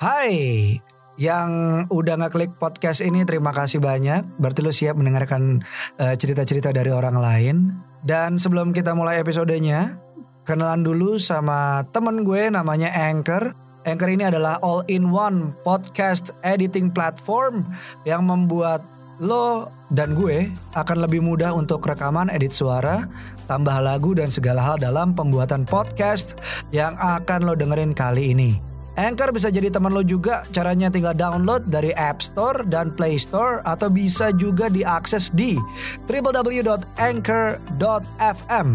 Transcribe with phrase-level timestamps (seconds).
[0.00, 0.80] Hai,
[1.20, 4.24] yang udah ngeklik podcast ini terima kasih banyak.
[4.40, 5.60] Berarti lu siap mendengarkan
[6.00, 7.56] eh, cerita-cerita dari orang lain.
[8.00, 10.00] Dan sebelum kita mulai episodenya,
[10.48, 13.52] kenalan dulu sama temen gue namanya Anchor.
[13.84, 17.68] Anchor ini adalah all-in-one podcast editing platform
[18.08, 18.80] yang membuat
[19.20, 20.48] lo dan gue
[20.80, 23.04] akan lebih mudah untuk rekaman, edit suara,
[23.44, 26.40] tambah lagu dan segala hal dalam pembuatan podcast
[26.72, 28.69] yang akan lo dengerin kali ini.
[29.00, 30.44] Anchor bisa jadi teman lo juga.
[30.52, 35.56] Caranya tinggal download dari App Store dan Play Store atau bisa juga diakses di
[36.04, 38.68] www.anchor.fm.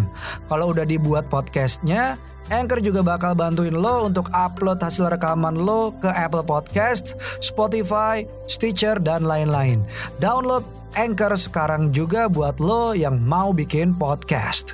[0.50, 2.18] Kalau udah dibuat podcastnya,
[2.50, 8.98] Anchor juga bakal bantuin lo untuk upload hasil rekaman lo ke Apple Podcast, Spotify, Stitcher,
[8.98, 9.86] dan lain-lain.
[10.18, 10.66] Download
[10.98, 14.74] Anchor sekarang juga buat lo yang mau bikin podcast.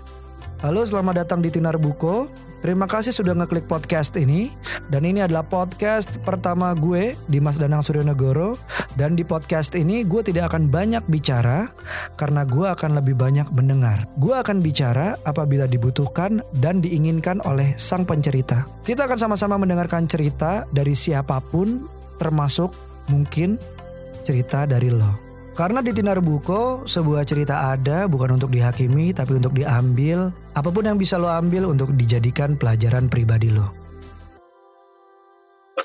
[0.64, 2.32] Halo, selamat datang di Tinar Buko.
[2.62, 4.54] Terima kasih sudah ngeklik podcast ini
[4.94, 8.54] dan ini adalah podcast pertama gue Dimas Danang Suryonegoro
[8.94, 11.74] dan di podcast ini gue tidak akan banyak bicara
[12.22, 14.06] karena gue akan lebih banyak mendengar.
[14.22, 18.70] Gue akan bicara apabila dibutuhkan dan diinginkan oleh sang pencerita.
[18.86, 21.90] Kita akan sama-sama mendengarkan cerita dari siapa pun
[22.22, 22.70] termasuk
[23.10, 23.58] mungkin
[24.22, 25.31] cerita dari lo.
[25.52, 30.32] Karena di Tinar Buko, sebuah cerita ada bukan untuk dihakimi tapi untuk diambil.
[30.56, 33.68] Apa pun yang bisa lo ambil untuk dijadikan pelajaran pribadi lo.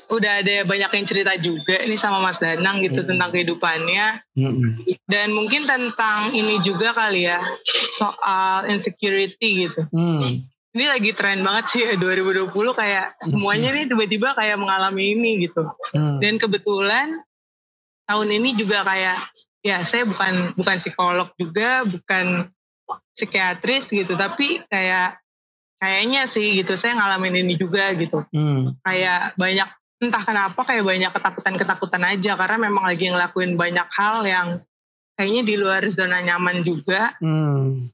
[0.07, 3.11] udah ada banyak yang cerita juga ini sama Mas Danang gitu Hmm.
[3.11, 4.87] tentang kehidupannya Mm-mm.
[5.03, 7.43] dan mungkin tentang ini juga kali ya
[7.91, 9.83] soal insecurity gitu.
[9.91, 10.47] Hmm.
[10.71, 15.67] Ini lagi tren banget sih ya 2020 kayak semuanya nih tiba-tiba kayak mengalami ini gitu.
[15.91, 16.23] Hmm.
[16.23, 17.19] Dan kebetulan
[18.07, 19.17] tahun ini juga kayak
[19.65, 22.49] ya saya bukan bukan psikolog juga, bukan
[23.13, 25.19] psikiatris gitu, tapi kayak
[25.77, 28.25] kayaknya sih gitu saya ngalamin ini juga gitu.
[28.33, 28.77] Hmm.
[28.81, 34.47] Kayak banyak entah kenapa kayak banyak ketakutan-ketakutan aja karena memang lagi ngelakuin banyak hal yang
[35.17, 37.89] kayaknya di luar zona nyaman juga Hmm.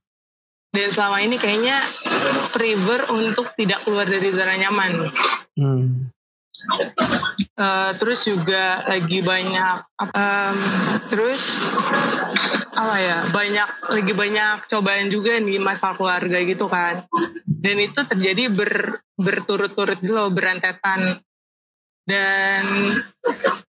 [0.75, 1.79] dan selama ini kayaknya
[2.51, 4.91] prefer untuk tidak keluar dari zona nyaman.
[5.55, 6.11] Hmm.
[7.53, 9.77] Eh, terus juga lagi banyak
[10.09, 10.57] em,
[11.13, 11.61] terus
[12.73, 17.05] apa ya banyak lagi banyak cobaan juga nih masalah keluarga gitu kan.
[17.45, 21.21] Dan itu terjadi ber, berturut-turut gitu loh berentetan
[22.03, 22.63] dan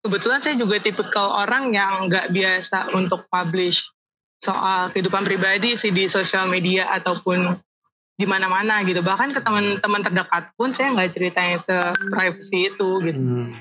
[0.03, 3.87] kebetulan saya juga tipikal orang yang nggak biasa untuk publish
[4.41, 7.57] soal kehidupan pribadi sih di sosial media ataupun
[8.16, 13.53] di mana-mana gitu bahkan ke teman-teman terdekat pun saya nggak ceritain se-privacy itu gitu Hmm.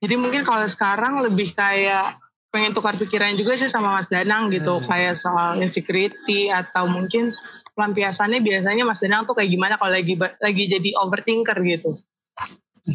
[0.00, 2.16] jadi mungkin kalau sekarang lebih kayak
[2.48, 4.86] pengen tukar pikiran juga sih sama Mas Danang gitu Hmm.
[4.86, 7.36] kayak soal insecurity atau mungkin
[7.72, 12.00] pelampiasannya biasanya Mas Danang tuh kayak gimana kalau lagi lagi jadi overthinker gitu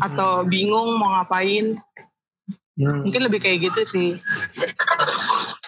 [0.02, 1.78] atau bingung mau ngapain
[2.72, 3.06] Hmm.
[3.06, 4.10] mungkin lebih kayak gitu sih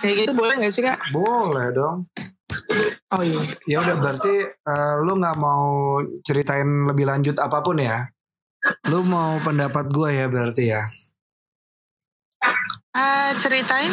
[0.02, 0.98] kayak gitu boleh nggak sih kak?
[1.12, 2.08] Boleh dong.
[3.14, 8.08] Oh iya Ya udah berarti eh, lu nggak mau ceritain lebih lanjut apa pun ya?
[8.88, 10.84] Lu mau pendapat gue ya berarti ya?
[12.94, 13.90] Eh, ceritain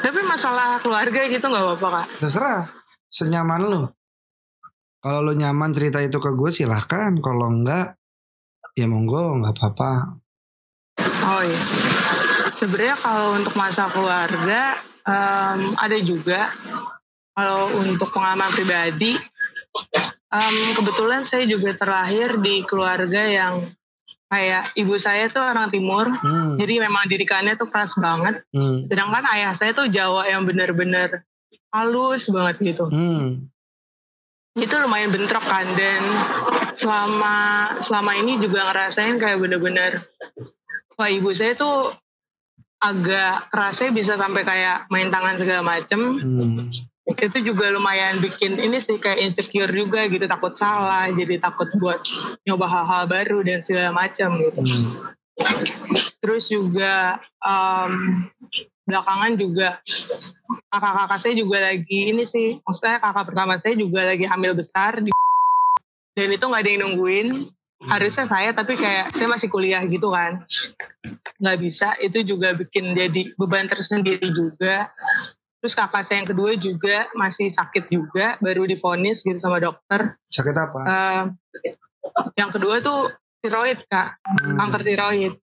[0.00, 2.06] tapi masalah keluarga gitu nggak apa-apa kak?
[2.22, 2.62] Terserah,
[3.10, 3.82] senyaman lu.
[5.00, 7.16] Kalau lu nyaman cerita itu ke gue silahkan.
[7.24, 7.96] Kalau enggak,
[8.76, 9.92] ya monggo nggak apa-apa.
[11.24, 11.62] Oh iya.
[12.52, 14.76] Sebenarnya kalau untuk masa keluarga
[15.08, 16.52] em, ada juga.
[17.40, 19.16] Kalau untuk pengalaman pribadi,
[20.28, 23.72] em, kebetulan saya juga terlahir di keluarga yang
[24.28, 26.04] kayak ibu saya tuh orang timur.
[26.20, 26.60] Hmm.
[26.60, 28.44] Jadi memang didikannya tuh keras banget.
[28.52, 28.84] Hmm.
[28.92, 31.24] Sedangkan ayah saya tuh Jawa yang bener-bener
[31.72, 32.92] halus banget gitu.
[32.92, 33.48] Hmm.
[34.52, 36.02] Itu lumayan bentrok kan dan
[36.76, 37.36] selama
[37.80, 40.04] selama ini juga ngerasain kayak bener-bener
[40.94, 41.94] wah ibu saya tuh
[42.80, 46.68] agak kerasnya bisa sampai kayak main tangan segala macem Hmm.
[47.08, 50.24] Itu juga lumayan bikin ini sih kayak insecure juga gitu.
[50.28, 51.98] Takut salah jadi takut buat
[52.44, 54.60] nyoba hal-hal baru dan segala macam gitu.
[54.60, 55.16] Hmm.
[56.20, 58.28] terus juga em,
[58.84, 59.80] belakangan juga
[60.68, 62.60] kakak-kakak saya juga lagi ini sih.
[62.60, 65.08] Maksudnya kakak pertama saya juga lagi hamil besar di
[66.20, 67.28] dan itu nggak ada yang nungguin.
[67.80, 70.44] Harusnya saya tapi kayak saya masih kuliah gitu kan.
[71.40, 71.96] Nggak bisa.
[71.96, 74.92] Itu juga bikin jadi beban tersendiri juga
[75.60, 80.56] terus kakak saya yang kedua juga masih sakit juga baru divonis gitu sama dokter Sakit
[80.56, 80.80] apa?
[80.82, 81.22] Eh,
[82.40, 83.12] yang kedua tuh
[83.44, 84.56] tiroid kak Hmm.
[84.56, 85.34] kanker tiroid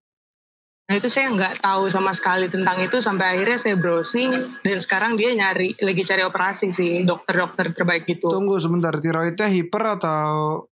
[0.88, 5.20] Nah itu saya nggak tahu sama sekali tentang itu sampai akhirnya saya browsing dan sekarang
[5.20, 8.32] dia nyari lagi cari operasi sih dokter-dokter terbaik gitu.
[8.32, 10.64] Tunggu sebentar, tiroidnya hiper atau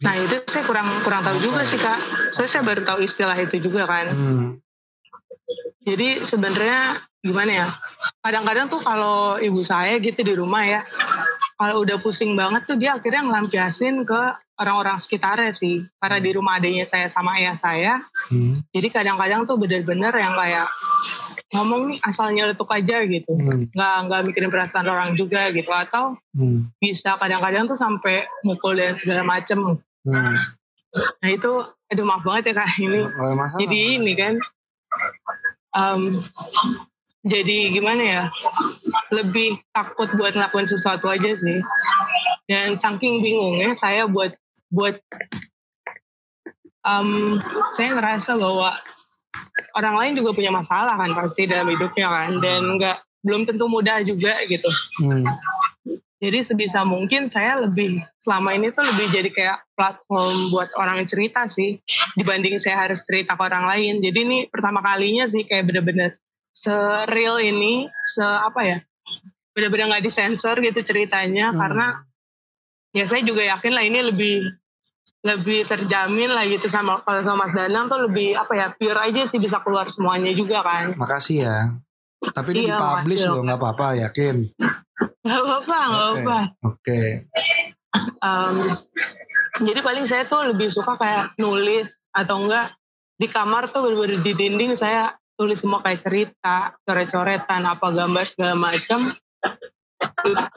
[0.00, 2.32] Nah itu saya kurang kurang tahu juga sih kak.
[2.32, 4.06] Soalnya saya baru tahu istilah itu juga kan.
[4.16, 4.48] Hmm.
[5.80, 7.68] Jadi sebenarnya gimana ya?
[8.20, 10.80] Kadang-kadang tuh kalau ibu saya gitu di rumah ya,
[11.56, 14.20] kalau udah pusing banget tuh dia akhirnya ngelampiasin ke
[14.60, 15.84] orang-orang sekitarnya sih.
[16.00, 18.60] Karena di rumah adanya saya sama ayah saya, Hmm.
[18.70, 20.68] jadi kadang-kadang tuh bener-bener yang kayak
[21.50, 23.32] ngomong nih asal nyeletuk aja gitu.
[23.34, 23.66] Hmm.
[23.74, 25.68] Nggak nggak mikirin perasaan orang juga gitu.
[25.72, 26.70] Atau Hmm.
[26.78, 29.80] bisa kadang-kadang tuh sampai mukul dan segala macem.
[30.06, 30.36] Hmm.
[31.20, 31.52] Nah itu,
[31.90, 33.02] aduh maaf banget ya kak ini.
[33.10, 33.58] Masalah.
[33.62, 34.34] Jadi ini kan,
[35.76, 36.24] em,
[37.20, 38.22] jadi gimana ya,
[39.12, 41.60] lebih takut buat ngelakuin sesuatu aja sih.
[42.48, 44.34] Dan saking bingungnya saya buat
[44.72, 44.98] buat
[46.86, 47.38] em,
[47.76, 48.72] saya ngerasa bahwa
[49.76, 54.00] orang lain juga punya masalah kan pasti dalam hidupnya kan dan nggak belum tentu mudah
[54.02, 54.70] juga gitu.
[55.04, 55.28] Hmm.
[56.20, 61.48] Jadi sebisa mungkin saya lebih selama ini tuh lebih jadi kayak platform buat orang cerita
[61.48, 61.80] sih
[62.12, 64.04] dibanding saya harus cerita ke orang lain.
[64.04, 66.20] Jadi ini pertama kalinya sih kayak bener-bener
[66.52, 68.78] se-real ini, se apa ya,
[69.56, 71.58] bener-bener nggak disensor gitu ceritanya Hmm.
[71.58, 71.86] karena
[72.92, 74.36] ya saya juga yakin lah ini lebih
[75.20, 79.24] lebih terjamin lah gitu sama kalau sama Mas Danang tuh lebih apa ya pure aja
[79.28, 80.96] sih bisa keluar semuanya juga kan.
[80.96, 81.56] Makasih ya.
[82.20, 84.36] Tapi ini Iya, dipublish loh, nggak apa-apa, yakin.
[85.20, 86.20] Gak apa-apa, gak Oke.
[86.20, 86.38] apa-apa.
[86.62, 87.00] Oke.
[88.20, 88.56] Um,
[89.58, 92.76] jadi paling saya tuh lebih suka kayak nulis atau enggak
[93.16, 98.54] di kamar tuh bener-bener di dinding saya tulis semua kayak cerita, coret-coretan, apa gambar segala
[98.54, 99.16] macam.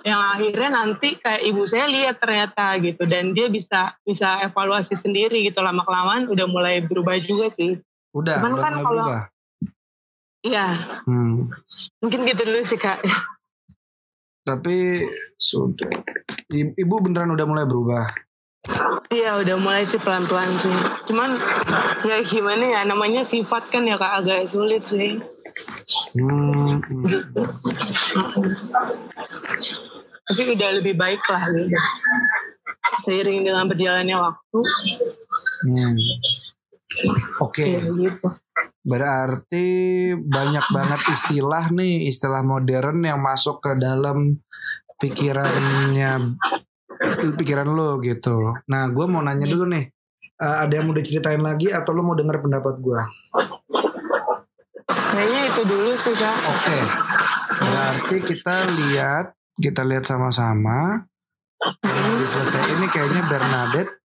[0.04, 5.44] Yang akhirnya nanti kayak ibu saya lihat ternyata gitu dan dia bisa bisa evaluasi sendiri
[5.44, 7.80] gitu lama kelamaan udah mulai berubah juga sih.
[8.12, 9.22] Udah, Cuman udah kan kalau- berubah.
[10.44, 10.68] Iya,
[11.08, 11.48] Hmm.
[12.04, 13.00] mungkin gitu dulu sih kak.
[14.44, 15.00] Tapi
[15.40, 15.88] sudah.
[16.52, 18.12] Ibu beneran udah mulai berubah.
[19.08, 20.78] Iya udah mulai sih pelan-pelan sih.
[21.08, 21.40] Cuman
[22.04, 25.24] ya gimana ya namanya sifat kan ya kak agak sulit sih.
[26.12, 26.84] Hmm.
[30.24, 31.80] Tapi udah lebih baik lah gitu.
[33.00, 34.60] Seiring dengan berjalannya waktu,
[35.64, 35.96] Hmm.
[37.40, 38.28] Oke, ya gitu.
[38.84, 39.68] Berarti
[40.16, 44.44] banyak banget istilah nih, istilah modern yang masuk ke dalam
[45.00, 46.40] pikirannya,
[47.40, 48.54] pikiran lo gitu.
[48.68, 49.88] Nah, gue mau nanya dulu nih,
[50.44, 53.02] Eh, ada yang mau diceritain lagi atau lo mau denger pendapat gue?
[54.92, 56.38] Kayaknya itu dulu sih kak.
[56.52, 56.80] Oke,
[57.64, 59.26] berarti kita lihat,
[59.56, 61.08] kita lihat sama-sama.
[61.80, 64.03] Yang diselesaikan ini kayaknya Bernadette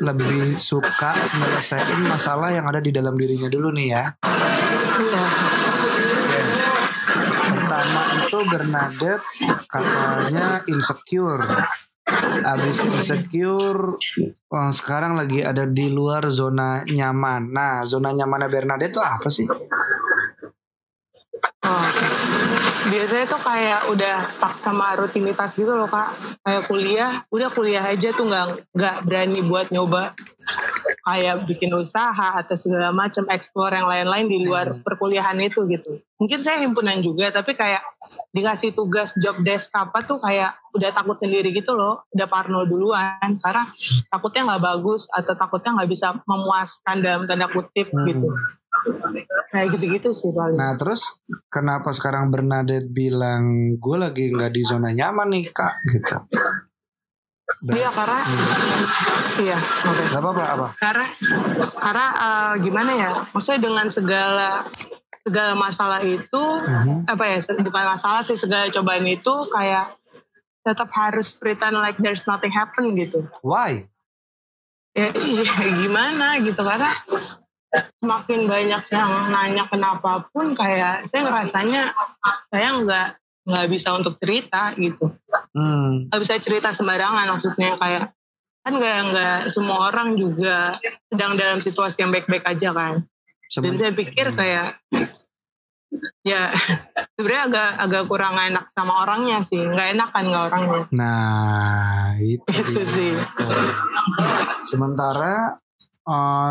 [0.00, 4.04] lebih suka nyelesain masalah yang ada di dalam dirinya dulu nih ya.
[4.24, 6.40] Oke.
[7.52, 9.28] Pertama itu Bernadette
[9.68, 11.44] katanya insecure.
[12.42, 13.94] Abis insecure,
[14.50, 17.54] oh, sekarang lagi ada di luar zona nyaman.
[17.54, 19.46] Nah, zona nyamannya Bernadette itu apa sih?
[21.60, 22.19] Oh.
[22.90, 26.10] Biasanya tuh kayak udah stuck sama rutinitas gitu loh kak.
[26.42, 30.10] Kayak kuliah, udah kuliah aja tuh nggak nggak berani buat nyoba
[31.00, 34.82] kayak bikin usaha atau segala macam explore yang lain-lain di luar Hmm.
[34.82, 36.02] perkuliahan itu gitu.
[36.18, 37.80] Mungkin saya himpunan juga, tapi kayak
[38.30, 43.38] dikasih tugas job desk apa tuh kayak udah takut sendiri gitu loh, udah parno duluan
[43.38, 43.70] karena
[44.06, 48.04] takutnya nggak bagus atau takutnya nggak bisa memuaskan dalam tanda kutip Hmm.
[48.04, 48.28] gitu.
[49.50, 50.54] Kayak gitu-gitu sih paling.
[50.54, 53.42] Nah, terus kenapa sekarang Bernadette bilang
[53.76, 56.16] gue lagi nggak di zona nyaman nih kak gitu?
[57.60, 58.20] Ber- Iya karena
[59.38, 60.02] iya oke.
[60.06, 60.66] Gak apa-apa apa?
[60.78, 61.06] Karena
[61.76, 63.10] karena eh, gimana ya?
[63.28, 64.64] Maksudnya dengan segala
[65.20, 67.10] segala masalah itu Mhm.
[67.10, 67.36] apa ya?
[67.58, 69.98] Bukan masalah sih segala cobaan itu kayak
[70.62, 73.26] tetap harus pretend like there's nothing happen gitu.
[73.42, 73.90] Why?
[74.90, 76.90] Ya iya gimana gitu karena
[77.70, 81.82] semakin banyak yang nanya kenapa pun kayak saya ngerasanya
[82.50, 83.08] saya nggak
[83.46, 85.10] nggak bisa untuk cerita gitu.
[85.50, 86.06] Hmm.
[86.10, 88.14] nggak bisa cerita sembarangan maksudnya kayak
[88.60, 90.76] kan nggak nggak semua orang juga
[91.10, 92.94] sedang dalam situasi yang baik-baik aja kan
[93.58, 94.78] dan saya pikir kayak
[96.22, 96.54] ya
[97.18, 102.46] sebenarnya agak agak kurang enak sama orangnya sih nggak enak kan nggak orangnya Nah, itu
[102.46, 103.12] Itu sih.
[104.62, 105.58] Sementara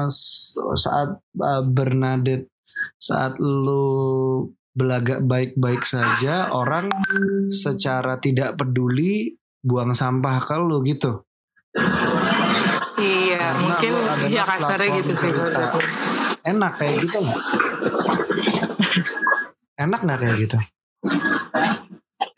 [0.06, 2.48] s- saat eh, Bernadette
[2.96, 6.88] saat lu belagak baik-baik saja, orang
[7.50, 11.26] secara tidak peduli buang sampah ke lu gitu.
[12.98, 13.92] iya Karena mungkin
[14.30, 15.80] ya kasarnya gitu sih aku.
[16.42, 17.42] Enak kayak gitu nggak?
[19.78, 20.58] Enak nggak kayak gitu?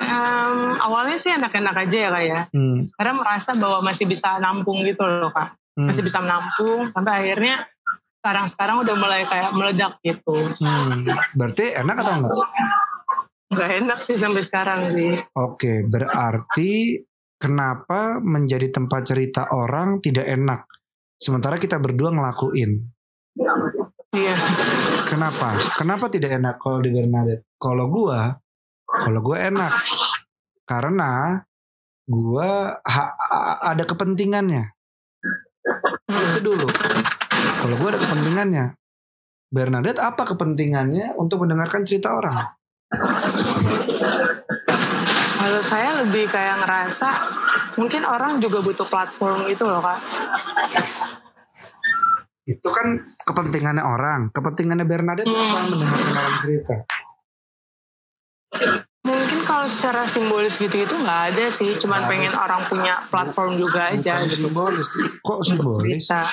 [0.02, 2.90] Em, awalnya sih enak-enak aja ya kak ya Hmm.
[2.92, 5.90] karena merasa bahwa masih bisa nampung gitu loh kak Hmm.
[5.90, 7.66] masih bisa menampung sampai akhirnya
[8.22, 11.10] sekarang sekarang udah mulai kayak meledak gitu Hmm.
[11.34, 12.32] Berarti enak atau enggak?
[13.52, 17.02] nggak enak sih sampai sekarang sih Oke, berarti
[17.36, 20.64] kenapa menjadi tempat cerita orang tidak enak?
[21.18, 22.80] Sementara kita berdua ngelakuin.
[24.12, 24.36] iya
[25.04, 25.60] Kenapa?
[25.76, 27.44] Kenapa tidak enak kalau di Bernadette?
[27.60, 28.32] Kalau gua,
[28.88, 29.74] kalau gua enak.
[30.64, 31.36] Karena
[32.06, 33.14] gua ha-
[33.62, 34.72] ada kepentingannya.
[36.10, 36.68] Itu dulu.
[37.62, 38.66] Kalau gua ada kepentingannya.
[39.52, 42.56] Bernadette apa kepentingannya untuk mendengarkan cerita orang?
[45.42, 47.10] kalau saya lebih kayak ngerasa
[47.76, 50.00] mungkin orang juga butuh platform gitu loh kak
[52.42, 54.34] Itu kan kepentingannya orang.
[54.34, 56.76] Kepentingannya Bernadette apa mendengarkan orang cerita?
[59.02, 63.58] Mungkin kalau secara simbolis gitu itu nggak ada sih cuman ada pengen orang punya platform
[63.58, 64.90] juga aja gitu simbolis.
[65.22, 66.06] Kok simbolis?
[66.06, 66.30] cerita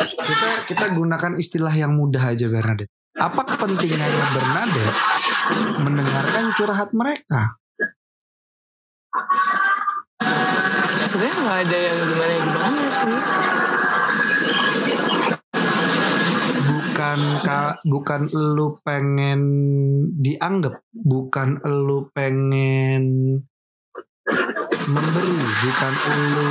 [0.00, 2.88] kita kita gunakan istilah yang mudah aja Bernadette.
[3.20, 4.98] Apa kepentingannya Bernadette
[5.76, 7.60] mendengarkan curhat mereka?
[11.10, 13.18] sebenarnya nggak ada yang gimana gimana sih
[17.00, 19.40] Bukan ka, bukan lu pengen
[20.20, 23.40] dianggap, bukan lu pengen
[24.84, 26.48] memberi, bukan lu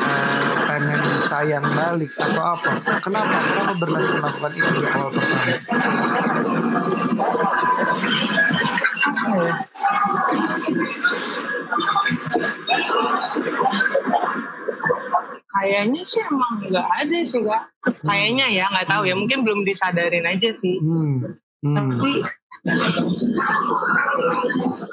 [0.00, 2.72] eh, pengen disayang balik atau apa?
[3.04, 3.36] Kenapa?
[3.44, 5.44] Kenapa Bernadette melakukan itu di awal pertama?
[5.44, 5.60] Ya?
[15.46, 17.62] Kayaknya sih emang nggak ada sih kak.
[18.02, 20.76] Kayaknya ya nggak tahu ya mungkin belum disadarin aja sih.
[20.82, 21.38] Hmm.
[21.64, 21.76] Hmm.
[21.76, 22.12] Tapi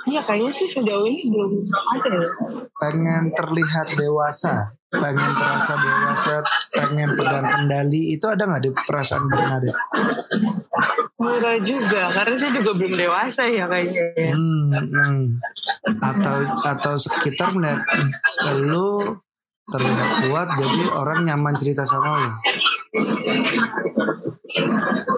[0.04, 2.30] Iya kayaknya sih sejauh ini belum ada ya.
[2.78, 6.36] pengen terlihat dewasa, pengen terasa dewasa,
[6.70, 9.80] pengen pegang kendali, itu ada nggak di perasaan Bernadette?
[11.18, 14.06] Enggak juga, karena saya juga belum dewasa ya kayaknya.
[14.20, 14.34] ya.
[14.36, 15.20] Hmm, hmm.
[16.04, 17.82] Atau atau sekitar melihat
[18.60, 19.18] lu
[19.72, 22.32] terlihat kuat, jadi orang nyaman cerita sama lu.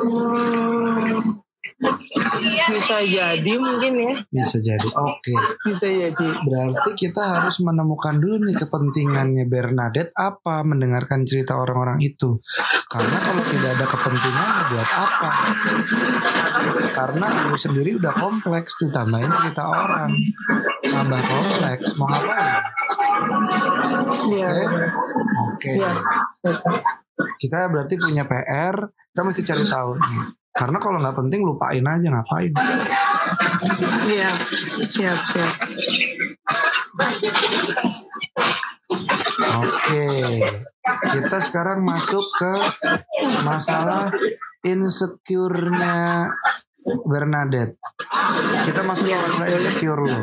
[0.06, 1.36] Hmm,
[2.72, 4.88] bisa jadi mungkin ya, Bisa jadi.
[4.96, 5.36] Oke.
[5.68, 6.28] bisa jadi.
[6.46, 12.40] Berarti kita harus menemukan dulu nih kepentingannya Bernadette apa mendengarkan cerita orang-orang itu.
[12.88, 15.32] Karena kalau tidak ada kepentingannya buat apa?
[16.92, 20.12] Karena lu sendiri udah kompleks ditambahin cerita orang.
[20.82, 22.50] Tambah kompleks mau ngapain?
[24.32, 24.48] Iya.
[24.50, 24.66] Oke.
[25.52, 25.72] Oke.
[25.80, 25.92] Iya.
[27.40, 30.24] Kita berarti punya PR, kita mesti cari tahu nih.
[30.56, 32.54] Karena kalau nggak penting lupain aja ngapain.
[34.08, 34.32] Iya,
[34.88, 35.52] siap siap.
[39.56, 40.08] Oke,
[40.86, 42.54] kita sekarang masuk ke
[43.42, 44.14] masalah
[44.66, 46.30] insecure-nya
[46.86, 47.82] Bernadette.
[48.66, 50.22] Kita masuk ke masalah insecure lo.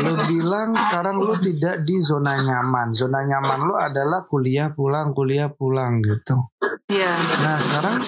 [0.00, 2.96] Lo bilang sekarang lo tidak di zona nyaman.
[2.96, 6.48] Zona nyaman lo adalah kuliah pulang, kuliah pulang gitu.
[6.88, 7.12] Iya.
[7.44, 8.04] Nah sekarang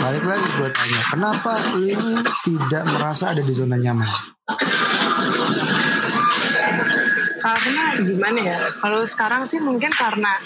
[0.00, 4.08] balik lagi gue tanya, kenapa lo tidak merasa ada di zona nyaman?
[7.40, 8.58] Karena gimana ya?
[8.78, 10.38] Kalau sekarang sih mungkin karena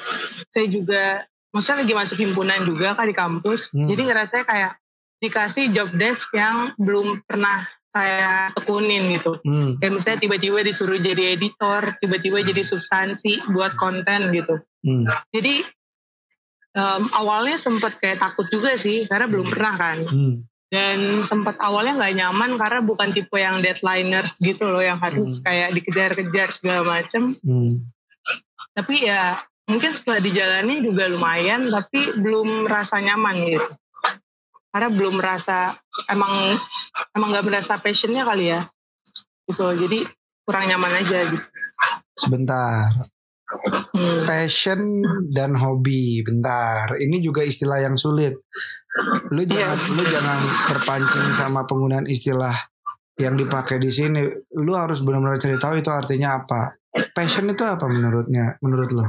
[0.48, 3.74] saya juga, maksudnya lagi masuk himpunan juga kan di kampus.
[3.74, 3.90] Hmm.
[3.90, 4.72] Jadi ngerasanya kayak
[5.18, 9.38] dikasih job desk yang belum pernah saya tekunin gitu.
[9.46, 14.58] Hmm, Kayak misalnya tiba-tiba disuruh jadi editor, tiba-tiba jadi substansi buat konten gitu.
[14.82, 15.62] hmm, Jadi
[16.74, 19.98] em, awalnya sempat kayak takut juga sih karena belum pernah kan.
[20.10, 20.34] hmm,
[20.74, 25.44] Dan sempat awalnya nggak nyaman karena bukan tipe yang deadliners gitu loh yang harus Hmm.
[25.46, 27.38] kayak dikejar-kejar segala macem.
[27.38, 27.78] hmm.
[28.74, 29.38] Tapi ya
[29.70, 33.70] mungkin setelah dijalani juga lumayan tapi belum merasa nyaman gitu.
[34.74, 35.78] Karena belum merasa
[36.10, 36.58] emang
[37.14, 38.66] emang nggak merasa passionnya kali ya.
[39.46, 39.62] Gitu.
[39.86, 39.98] Jadi
[40.42, 41.46] kurang nyaman aja gitu.
[42.18, 42.90] Sebentar.
[43.94, 44.26] Hmm.
[44.26, 44.80] passion
[45.30, 46.26] dan hobi.
[46.26, 48.34] Bentar, ini juga istilah yang sulit.
[49.34, 50.38] Lu jangan lu jangan
[50.70, 52.54] terpancing sama penggunaan istilah
[53.18, 54.22] yang dipakai di sini.
[54.58, 56.78] Lu harus benar-benar cari tahu itu artinya apa.
[57.10, 58.54] Passion itu apa menurutnya?
[58.62, 59.06] Menurut lo?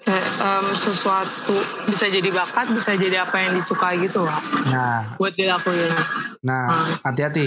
[0.00, 1.54] Kayak, em, sesuatu
[1.86, 5.92] bisa jadi bakat, bisa jadi apa yang disuka gitu lah Nah, buat dilakuin.
[6.42, 7.46] nah hati-hati.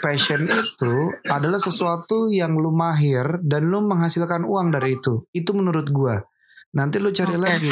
[0.00, 0.94] Passion itu
[1.28, 5.28] adalah sesuatu yang lu mahir dan lu menghasilkan uang dari itu.
[5.34, 6.24] Itu menurut gua.
[6.72, 7.42] Nanti lu cari Oke.
[7.42, 7.70] lagi.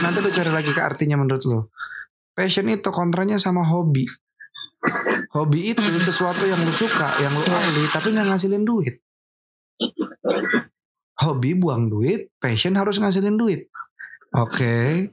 [0.00, 1.60] Nanti- lu cari lagi ke artinya menurut lu.
[2.32, 4.08] Passion itu kontranya sama hobi.
[5.36, 8.96] Hobi itu sesuatu yang lu suka, yang lu ahli, tapi nggak ngasilin duit.
[11.20, 13.68] hobi buang duit, passion harus ngasilin duit.
[14.32, 15.04] Oke.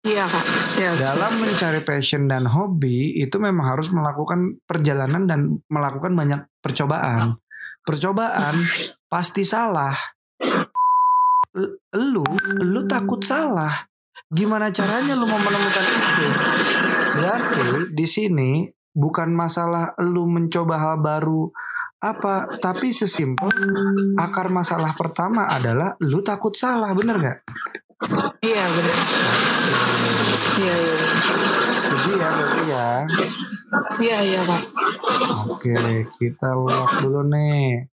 [0.00, 0.96] Iya kak, siap.
[0.96, 7.36] Dalam mencari passion dan hobi itu memang harus melakukan perjalanan dan melakukan banyak percobaan.
[7.84, 8.64] Percobaan
[9.06, 9.94] pasti salah.
[11.96, 12.22] Lu,
[12.62, 13.90] lu takut salah.
[14.30, 16.26] Gimana caranya lu mau menemukan itu?
[17.18, 18.50] Berarti di sini
[18.94, 21.50] bukan masalah lu mencoba hal baru
[22.00, 23.50] apa, tapi sesimpel
[24.16, 27.38] akar masalah pertama adalah lu takut salah, bener gak?
[28.40, 28.98] Iya benar.
[30.56, 30.94] Iya iya.
[31.82, 32.88] Setuju ya berarti ya.
[34.00, 34.62] Iya iya kak.
[35.50, 35.74] Oke,
[36.16, 37.89] kita lock dulu nih.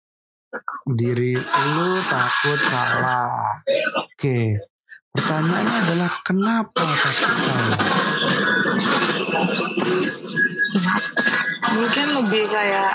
[0.87, 3.59] Diri lu takut salah.
[4.07, 4.55] Oke.
[5.11, 7.79] Pertanyaannya adalah kenapa takut salah?
[11.67, 12.93] Mungkin lebih kayak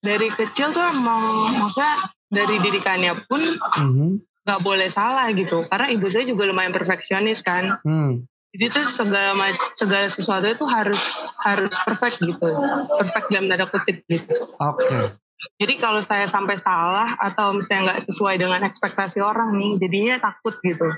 [0.00, 4.08] dari kecil tuh emang maksudnya dari didikannya pun Mhm.
[4.46, 5.66] nggak boleh salah gitu.
[5.66, 7.76] Karena ibu saya juga lumayan perfeksionis kan.
[7.82, 8.22] Hmm.
[8.56, 9.36] Jadi tuh segala
[9.76, 11.02] segala sesuatu itu harus
[11.44, 12.48] harus perfect gitu.
[12.96, 14.34] Perfect dalam tanda kutip gitu.
[14.56, 15.18] Oke.
[15.36, 20.56] Jadi kalau saya sampai salah atau misalnya nggak sesuai dengan ekspektasi orang nih, jadinya takut
[20.60, 20.88] gitu.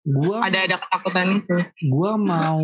[0.00, 1.56] Gua Ada ada ketakutan itu.
[1.86, 2.60] gua mau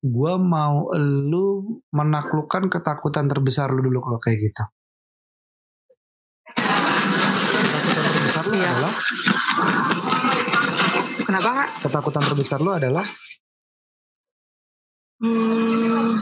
[0.00, 1.46] gua mau lu
[1.90, 4.64] menaklukkan ketakutan terbesar lu dulu kalau kayak gitu.
[7.66, 8.70] Ketakutan terbesar lu Iya.
[8.70, 8.94] adalah
[11.26, 11.68] Kenapa kak?
[11.82, 13.06] ketakutan terbesar lu adalah
[15.16, 16.20] Hmm,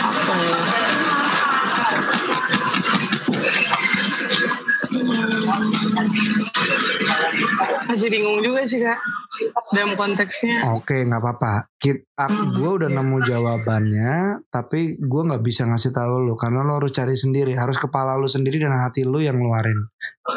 [0.00, 0.58] apa ya?
[4.90, 5.06] Hmm,
[7.86, 8.98] masih bingung juga sih kak
[9.70, 10.66] dalam konteksnya.
[10.74, 11.70] Oke, nggak apa-apa.
[11.78, 12.58] Kit, Hmm.
[12.58, 17.14] gue udah nemu jawabannya, tapi gue nggak bisa ngasih tahu lu karena lo harus cari
[17.14, 19.88] sendiri, harus kepala lu sendiri dan hati lu yang ngeluarin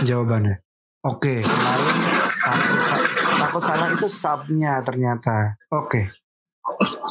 [0.06, 0.62] jawabannya.
[1.04, 1.98] Oke, selain
[2.40, 3.12] takut,
[3.44, 5.60] takut salah itu subnya ternyata.
[5.68, 6.16] Oke,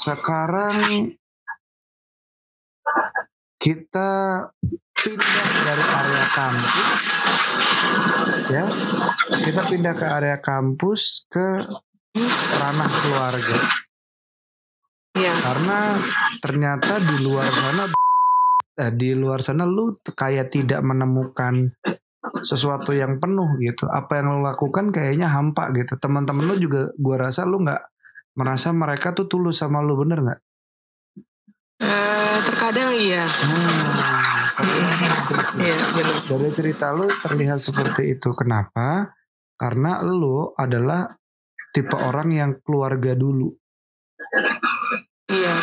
[0.01, 1.13] sekarang
[3.61, 4.11] kita
[4.97, 6.91] pindah dari area kampus,
[8.53, 8.65] ya.
[9.43, 11.47] Kita pindah ke area kampus ke
[12.61, 13.83] ranah keluarga.
[15.13, 15.35] Iya.
[15.45, 16.01] karena
[16.41, 17.85] ternyata di luar sana
[18.81, 21.69] eh, di luar sana lu kayak tidak menemukan
[22.41, 27.29] sesuatu yang penuh gitu apa yang lu lakukan kayaknya hampa gitu teman-teman lu juga gua
[27.29, 27.83] rasa lu nggak
[28.41, 30.41] merasa mereka tuh tulus sama lu bener nggak
[31.83, 33.27] Eh, terkadang iya.
[33.27, 33.83] hmm.
[35.59, 36.17] Iya benar.
[36.29, 39.11] dari cerita lu terlihat seperti itu kenapa
[39.59, 41.11] karena lu adalah
[41.75, 43.51] tipe orang yang keluarga dulu
[45.33, 45.55] Iya.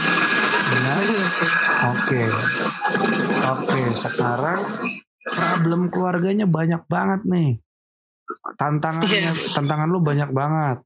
[0.70, 0.98] benar
[1.30, 1.50] sih.
[1.94, 2.24] Oke.
[3.50, 4.62] Oke, sekarang
[5.24, 7.62] problem keluarganya banyak banget nih.
[8.58, 10.78] Tantangannya tantangan lu banyak banget.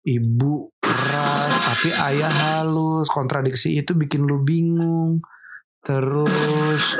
[0.00, 3.08] Ibu keras, tapi ayah halus.
[3.12, 5.20] Kontradiksi itu bikin lu bingung.
[5.84, 6.96] Terus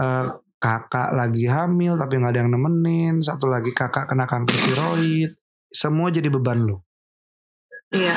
[0.00, 3.20] eh, kakak lagi hamil tapi nggak ada yang nemenin.
[3.20, 5.36] Satu lagi kakak kena kanker tiroid.
[5.68, 6.80] Semua jadi beban lu.
[7.92, 8.16] Iya.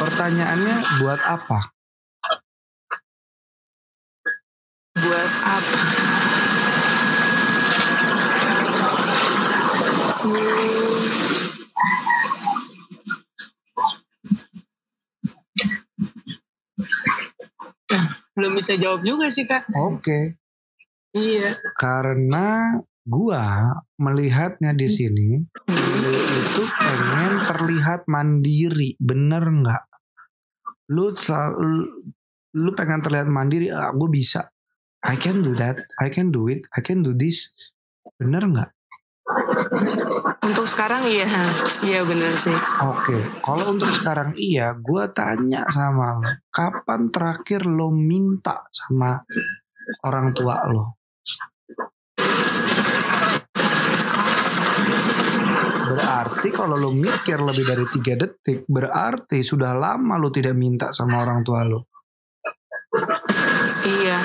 [0.00, 1.60] Pertanyaannya buat apa?
[4.96, 6.07] Buat apa?
[18.38, 19.66] Belum bisa jawab juga sih kak.
[19.74, 20.38] Oke.
[21.16, 21.58] Iya.
[21.74, 25.40] Karena gua melihatnya di sini,
[25.72, 29.84] lu itu pengen terlihat mandiri, bener nggak?
[30.92, 31.10] Lu
[32.56, 34.48] lu pengen terlihat mandiri, ah, gue bisa.
[35.04, 37.54] I can do that, I can do it, I can do this.
[38.18, 38.70] Bener nggak?
[40.44, 41.28] Untuk sekarang iya.
[41.84, 42.54] Iya benar sih.
[42.84, 49.20] Oke, kalau untuk sekarang iya, gua tanya sama lo, kapan terakhir lo minta sama
[50.04, 50.96] orang tua lo?
[55.88, 61.24] Berarti kalau lo mikir lebih dari tiga detik, berarti sudah lama lo tidak minta sama
[61.24, 61.88] orang tua lo.
[63.84, 64.18] Iya.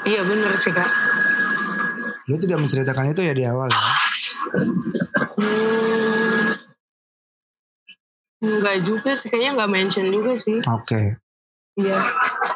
[0.00, 0.90] Iya benar sih kak.
[2.28, 4.09] Lo tidak menceritakan itu ya di awal ya?
[5.36, 6.56] Hmm.
[8.40, 9.28] Enggak juga sih.
[9.28, 10.58] Kayaknya nggak mention juga sih.
[10.64, 11.20] Oke,
[11.76, 12.00] Iya.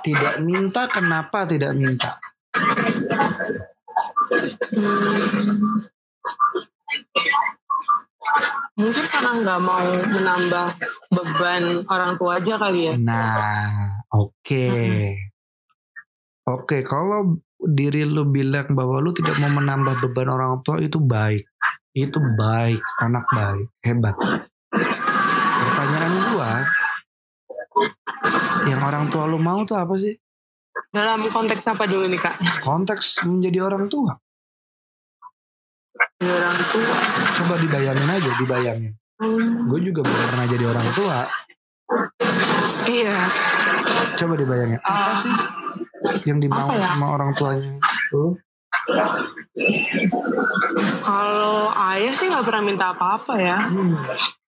[0.01, 2.17] tidak minta kenapa tidak minta?
[4.73, 5.85] Hmm.
[8.75, 10.67] Mungkin karena nggak mau menambah
[11.13, 12.95] beban orang tua aja kali ya.
[12.99, 14.69] Nah, oke.
[16.45, 21.47] Oke, kalau diri lu bilang bahwa lu tidak mau menambah beban orang tua itu baik.
[21.95, 24.19] Itu baik, anak baik, hebat.
[25.55, 26.51] Pertanyaan gua,
[28.67, 30.19] yang orang tua lu mau tuh apa sih?
[30.91, 32.35] Dalam konteks apa dulu nih kak?
[32.61, 34.19] Konteks menjadi orang tua.
[36.19, 36.95] Jadi orang tua.
[37.33, 38.93] Coba dibayangin aja, dibayangin.
[39.15, 41.19] Hmm, Gue juga belum pernah jadi orang tua.
[42.91, 43.19] iya.
[44.19, 45.15] Coba dibayangin, apa Ah.
[45.15, 45.35] sih
[46.27, 46.91] yang dimau ya?
[46.91, 47.79] sama orang tuanya?
[48.11, 48.35] Lu?
[51.95, 53.71] Ayah sih nggak pernah minta apa-apa ya.
[53.71, 53.95] Hmm.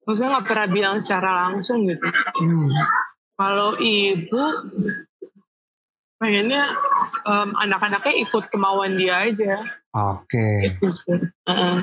[0.02, 2.02] Maksudnya nggak pernah bilang secara langsung gitu.
[2.34, 2.66] Hmm.
[3.38, 4.42] Kalau ibu
[6.18, 6.66] pengennya
[7.22, 9.54] em, anak-anaknya ikut kemauan dia aja.
[9.94, 10.66] Oke.
[10.66, 11.18] Gitu sih.
[11.46, 11.76] Heeh.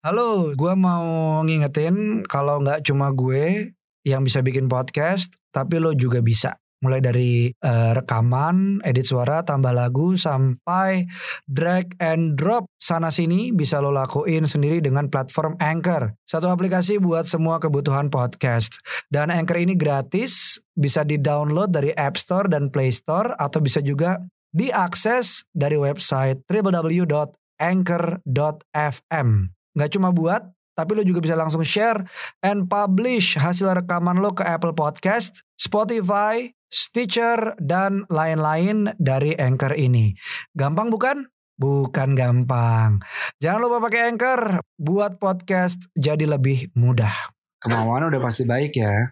[0.00, 3.76] Halo, gua mau ngingetin kalau nggak cuma gue
[4.08, 6.56] yang bisa bikin podcast, tapi lo juga bisa.
[6.78, 11.10] Mulai dari eh, rekaman, edit suara, tambah lagu, sampai
[11.46, 16.14] drag and drop sana sini bisa lo lakuin sendiri dengan platform Anchor.
[16.22, 18.78] Satu aplikasi buat semua kebutuhan podcast.
[19.10, 24.22] Dan Anchor ini gratis, bisa di-download dari App Store dan Play Store atau bisa juga
[24.54, 29.28] diakses dari website www.anchor.fm.
[29.74, 30.42] Nggak cuma buat,
[30.78, 32.06] tapi lo juga bisa langsung share
[32.38, 40.12] and publish hasil rekaman lo ke Apple Podcast, Spotify, Stitcher, dan lain-lain dari Anchor ini.
[40.52, 41.24] Gampang bukan?
[41.58, 43.02] Bukan gampang.
[43.42, 47.12] Jangan lupa pakai Anchor buat podcast jadi lebih mudah.
[47.58, 49.10] Kemauan udah pasti baik ya.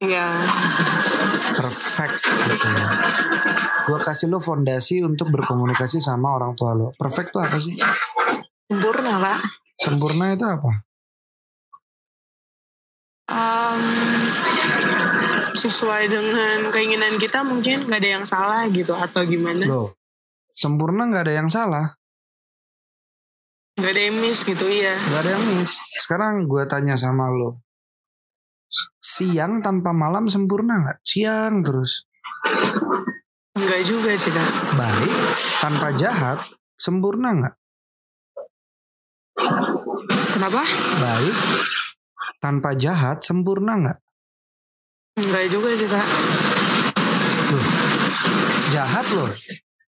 [0.00, 0.26] Iya.
[1.60, 2.88] Perfect gitu ya.
[3.84, 6.96] Gua kasih lo fondasi untuk berkomunikasi sama orang tua lo.
[6.96, 7.76] Perfect tuh apa sih?
[8.64, 9.40] Sempurna kak.
[9.76, 10.72] Sempurna itu apa?
[13.28, 13.82] Em,
[15.54, 19.64] sesuai dengan keinginan kita mungkin nggak ada yang salah gitu atau gimana?
[19.66, 19.96] Loh,
[20.52, 21.94] sempurna nggak ada yang salah,
[23.80, 25.00] Nggak ada yang miss gitu iya.
[25.08, 25.80] nggak ada yang miss.
[25.96, 27.64] Sekarang gue tanya sama lo,
[29.00, 30.98] siang tanpa malam sempurna nggak?
[31.00, 32.04] Siang terus.
[33.56, 34.50] Enggak juga sih kak.
[34.76, 35.16] Baik
[35.64, 36.38] tanpa jahat
[36.76, 37.54] sempurna nggak?
[40.36, 40.62] Kenapa?
[41.00, 41.36] Baik
[42.40, 43.98] tanpa jahat sempurna nggak?
[45.18, 46.06] Enggak juga sih kak.
[47.50, 47.64] Loh,
[48.70, 49.30] jahat loh.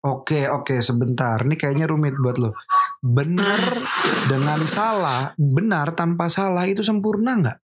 [0.00, 2.56] Oke oke sebentar, ini kayaknya rumit buat lo.
[3.04, 3.60] Benar
[4.30, 7.58] dengan salah, benar tanpa salah itu sempurna nggak?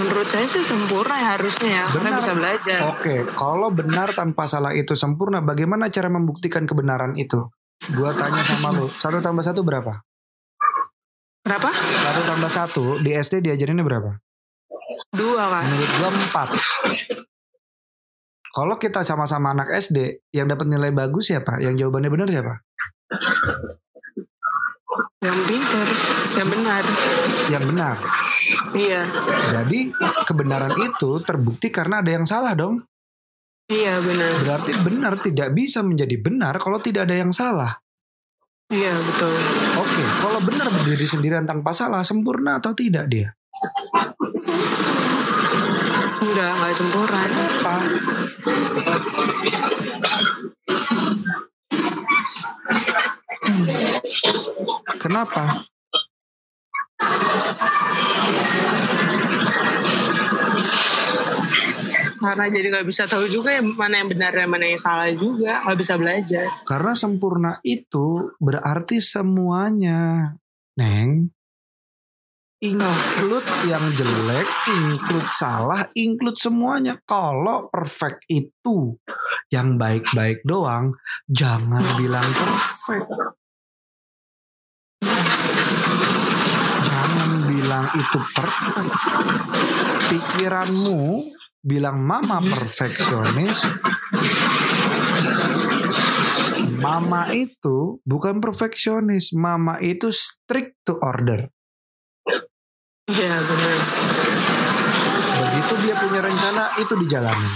[0.00, 1.84] Menurut saya sih sempurna ya harusnya ya.
[1.92, 2.20] Karena Benar.
[2.24, 2.78] bisa belajar.
[2.96, 7.44] Oke, kalau benar tanpa salah itu sempurna, bagaimana cara membuktikan kebenaran itu?
[7.92, 10.00] Gua tanya sama lu, satu tambah satu berapa?
[11.44, 11.70] Berapa?
[12.00, 14.16] Satu tambah satu di SD diajarinnya berapa?
[15.12, 15.62] Dua kak.
[15.68, 16.48] Menurut gua empat.
[18.56, 21.60] Kalau kita sama-sama anak SD, yang dapat nilai bagus siapa?
[21.60, 22.54] Yang jawabannya benar siapa?
[25.20, 25.86] Yang pinter.
[26.36, 26.82] Yang benar.
[27.52, 27.96] Yang benar.
[28.72, 29.02] Iya.
[29.52, 29.80] Jadi
[30.24, 32.80] kebenaran itu terbukti karena ada yang salah dong.
[33.66, 34.32] Iya benar.
[34.46, 37.76] Berarti benar tidak bisa menjadi benar kalau tidak ada yang salah.
[38.70, 39.34] Iya betul.
[39.78, 43.30] Oke, kalau benar berdiri sendirian tanpa salah, sempurna atau tidak dia?
[46.22, 47.20] Enggak, enggak sempurna.
[47.26, 47.74] Kenapa?
[54.98, 55.44] Kenapa?
[62.16, 65.62] Karena jadi nggak bisa tahu juga yang mana yang benar dan mana yang salah juga.
[65.62, 66.46] Nggak bisa belajar.
[66.66, 70.34] Karena sempurna itu berarti semuanya,
[70.74, 71.35] Neng.
[72.56, 76.96] Include yang jelek, include salah, include semuanya.
[77.04, 78.96] Kalau perfect itu
[79.52, 80.96] yang baik-baik doang,
[81.28, 83.12] jangan bilang perfect.
[86.80, 88.94] Jangan bilang itu perfect.
[90.16, 91.28] Pikiranmu
[91.60, 93.68] bilang mama perfeksionis.
[96.80, 101.52] Mama itu bukan perfeksionis, mama itu strict to order.
[103.06, 103.78] Iya benar.
[105.36, 107.54] Begitu dia punya rencana itu dijalanin.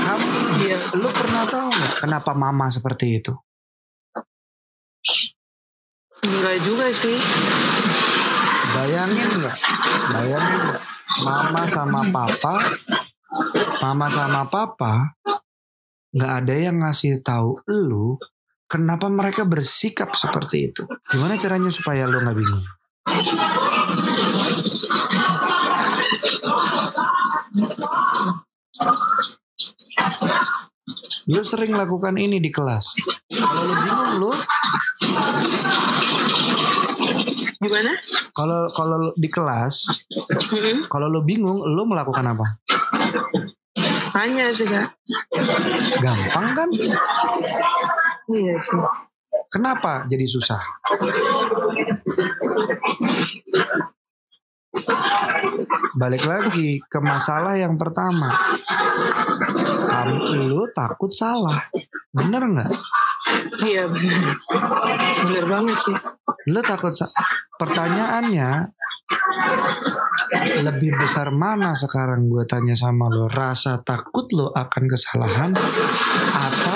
[0.00, 0.28] Kamu,
[0.60, 0.78] Iya.
[0.98, 3.32] lu pernah tahu nggak kenapa mama seperti itu?
[6.20, 7.16] Enggak juga sih.
[8.76, 9.56] Bayangin nggak?
[10.12, 10.82] Bayangin nggak?
[11.26, 12.54] Mama sama papa,
[13.82, 15.16] mama sama papa,
[16.14, 18.14] nggak ada yang ngasih tahu lu
[18.70, 20.86] kenapa mereka bersikap seperti itu.
[21.10, 22.64] Gimana caranya supaya lu nggak bingung?
[31.30, 32.94] lu sering lakukan ini di kelas.
[33.30, 34.30] Kalau lu bingung lu,
[37.60, 37.92] Gimana?
[38.34, 39.74] kalau kalau di kelas,
[40.50, 40.90] Mm-mm.
[40.90, 42.46] kalau lu bingung, lu melakukan apa?
[44.10, 44.90] Tanya sih kak.
[46.02, 46.68] Gampang kan?
[48.30, 48.80] Iya sih.
[49.50, 50.62] Kenapa jadi susah?
[55.92, 58.30] Balik lagi ke masalah yang pertama.
[59.90, 61.66] Kamu lu takut salah.
[62.10, 62.70] Bener nggak?
[63.60, 64.34] Iya benar.
[65.26, 65.96] Benar banget sih.
[66.48, 67.10] Lu takut sa-
[67.58, 68.50] Pertanyaannya
[70.62, 75.50] lebih besar mana sekarang gue tanya sama lo rasa takut lo akan kesalahan
[76.32, 76.69] atau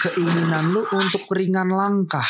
[0.00, 2.24] keinginan lo untuk ringan langkah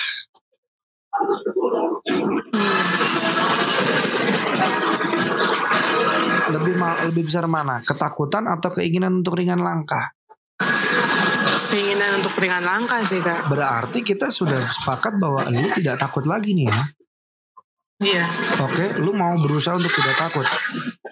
[6.50, 10.10] lebih ma- lebih besar mana ketakutan atau keinginan untuk ringan langkah
[11.70, 13.46] Keinginan untuk ringan langkah sih kak.
[13.46, 16.82] berarti kita sudah sepakat bahwa lu tidak takut lagi nih ya
[18.00, 18.24] Iya.
[18.64, 20.48] Oke, lu mau berusaha untuk tidak takut.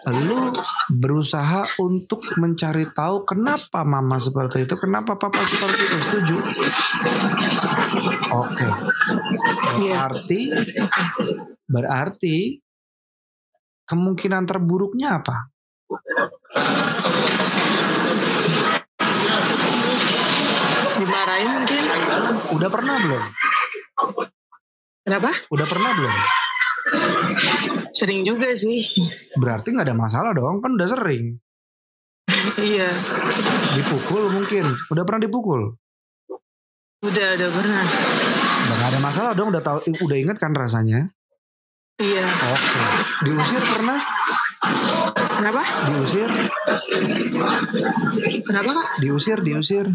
[0.06, 0.54] Lu
[0.94, 5.98] berusaha untuk mencari tahu kenapa mama seperti itu, kenapa papa seperti itu.
[6.06, 6.36] Setuju?
[8.30, 8.68] Oke.
[9.82, 10.06] Iya.
[10.06, 10.40] Berarti
[11.66, 12.36] berarti
[13.88, 15.36] kemungkinan terburuknya apa?
[20.98, 21.82] Dimarahin mungkin.
[22.54, 23.24] Udah pernah belum?
[25.04, 25.30] Kenapa?
[25.48, 26.16] Udah pernah belum?
[27.92, 28.84] Sering juga sih.
[29.34, 31.38] Berarti nggak ada masalah dong, kan udah sering.
[32.60, 32.90] iya.
[33.74, 34.76] Dipukul mungkin.
[34.92, 35.74] Udah pernah dipukul?
[37.02, 37.84] Udah, udah pernah.
[38.68, 41.10] Udah ada masalah dong, udah tahu, udah inget kan rasanya?
[41.98, 42.26] Iya.
[42.26, 42.82] Oke.
[43.26, 43.98] Diusir pernah?
[45.38, 45.62] Kenapa?
[45.90, 46.30] Diusir?
[48.42, 48.86] Kenapa kak?
[49.02, 49.86] Diusir, diusir.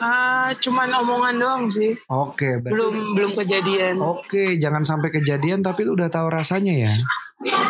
[0.00, 1.92] Ah, cuman omongan doang sih.
[2.08, 4.00] Oke, berarti Belum belum kejadian.
[4.00, 6.92] Oke, jangan sampai kejadian tapi lu udah tahu rasanya ya.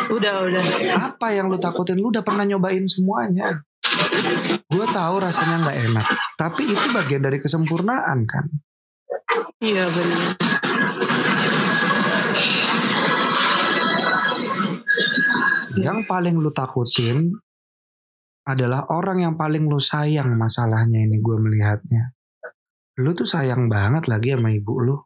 [0.07, 0.63] Udah, udah.
[1.11, 1.99] Apa yang lu takutin?
[1.99, 3.63] Lu udah pernah nyobain semuanya.
[4.71, 8.45] Gue tahu rasanya nggak enak, tapi itu bagian dari kesempurnaan kan.
[9.61, 10.23] Iya benar.
[15.75, 17.35] Yang paling lu takutin
[18.45, 22.13] adalah orang yang paling lu sayang masalahnya ini gue melihatnya.
[23.01, 24.97] Lu tuh sayang banget lagi sama ibu lu.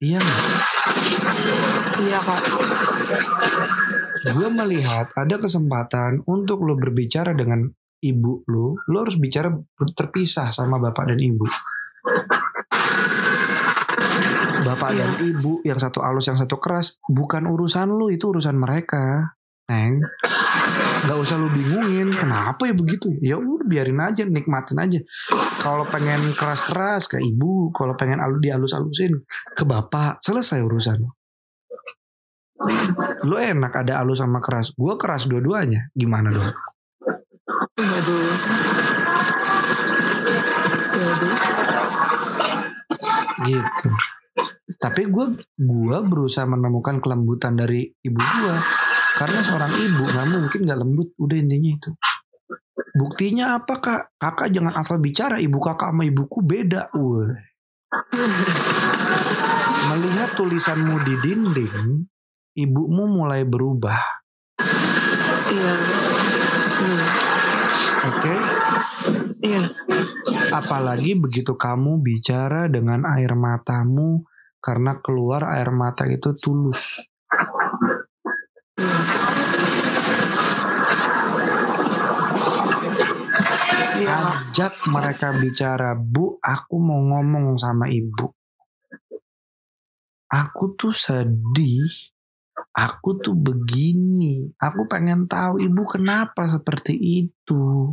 [0.00, 0.40] Iya nggak?
[2.00, 2.42] Iya kak.
[4.20, 7.68] gue melihat ada kesempatan untuk lo berbicara dengan
[8.00, 9.52] ibu lo, lo harus bicara
[9.96, 11.44] terpisah sama bapak dan ibu.
[14.60, 19.36] Bapak dan ibu yang satu halus yang satu keras bukan urusan lo itu urusan mereka,
[19.68, 20.04] neng.
[21.00, 22.12] Gak usah lo bingungin.
[22.16, 23.08] Kenapa ya begitu?
[23.24, 25.00] Ya udah biarin aja nikmatin aja.
[25.60, 27.72] Kalau pengen keras-keras ke ibu.
[27.72, 29.24] Kalau pengen alu dihalus-halusin
[29.56, 30.20] ke bapak.
[30.20, 31.00] Selesai urusan.
[33.24, 34.76] Lu enak ada halus sama keras.
[34.76, 35.88] Gue keras dua-duanya.
[35.96, 36.52] Gimana dong?
[43.40, 43.88] Gitu.
[44.80, 45.26] Tapi gue
[45.60, 48.56] gua berusaha menemukan kelembutan dari ibu gue
[49.16, 51.90] karena seorang ibu nggak mungkin nggak lembut udah intinya itu
[52.94, 57.30] buktinya apa kak kakak jangan asal bicara ibu kakak sama ibuku beda Wah.
[59.90, 62.06] melihat tulisanmu di dinding
[62.58, 63.98] ibumu mulai berubah
[65.50, 65.74] Iya.
[66.78, 67.02] Hmm.
[68.06, 68.34] oke
[69.40, 69.72] Iya.
[70.52, 74.28] Apalagi begitu kamu bicara dengan air matamu
[74.60, 77.00] karena keluar air mata itu tulus.
[84.60, 88.28] Ajak mereka bicara, Bu, aku mau ngomong sama ibu.
[90.28, 91.88] Aku tuh sedih.
[92.76, 94.52] Aku tuh begini.
[94.60, 97.88] Aku pengen tahu ibu kenapa seperti itu.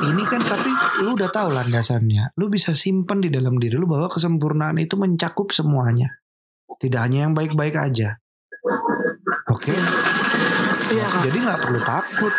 [0.00, 0.72] Ini kan tapi
[1.04, 2.40] lu udah tahu landasannya.
[2.40, 6.24] Lu bisa simpen di dalam diri lu bahwa kesempurnaan itu mencakup semuanya.
[6.80, 8.16] Tidak hanya yang baik-baik aja.
[9.52, 9.76] Oke.
[10.86, 11.06] Iya.
[11.26, 12.34] Jadi nggak perlu takut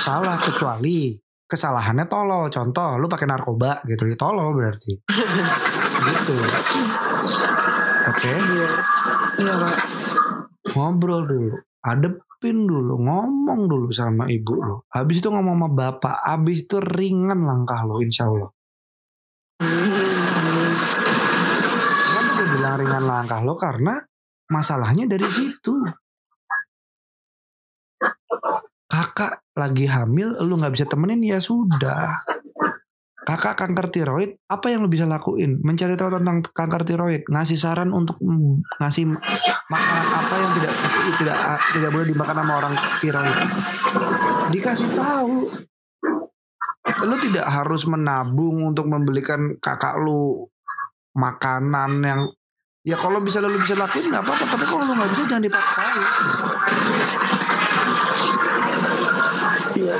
[0.00, 1.16] salah kecuali
[1.48, 2.48] kesalahannya tolol.
[2.52, 4.92] Contoh, lu pakai narkoba gitu, ya tolol berarti.
[6.08, 6.36] gitu.
[8.04, 8.68] Oke, Iya.
[9.34, 9.76] Iya kak.
[10.74, 14.76] ngobrol dulu, adepin dulu, ngomong dulu sama ibu lo.
[14.90, 18.50] Habis itu ngomong sama bapak, habis itu ringan langkah lo, insya Allah.
[22.04, 23.54] Kenapa gue bilang ringan langkah lo?
[23.60, 23.94] Karena
[24.50, 25.74] masalahnya dari situ.
[28.94, 32.14] Kakak lagi hamil lu nggak bisa temenin ya sudah.
[33.24, 35.58] Kakak kanker tiroid apa yang lu bisa lakuin?
[35.64, 37.22] Mencari tahu tentang kanker tiroid.
[37.26, 38.20] Ngasih saran untuk
[38.78, 39.08] ngasih
[39.66, 40.74] makanan apa yang tidak
[41.18, 41.38] tidak
[41.74, 43.38] tidak boleh dimakan sama orang tiroid.
[44.54, 45.34] Dikasih tahu.
[47.08, 50.46] Lu tidak harus menabung untuk membelikan kakak lu
[51.16, 52.20] makanan yang
[52.84, 54.44] ya kalau bisa lu bisa lakuin nggak apa-apa.
[54.52, 56.02] Tapi kalau lu nggak bisa jangan dipaksain
[59.74, 59.96] Iya.